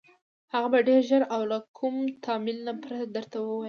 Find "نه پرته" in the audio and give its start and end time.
2.67-3.05